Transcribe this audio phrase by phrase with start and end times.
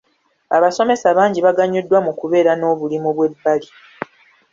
[0.57, 3.69] Abasomesa bangi baganyuddwa mu kubeera n'obulimu bw'ebbali.